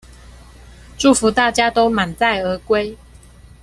[0.97, 2.97] 祝福大家都滿載而歸